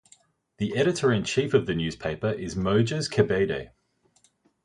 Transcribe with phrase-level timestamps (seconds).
[0.57, 3.69] The Editor in Chief of the newspaper is Moges Kebede.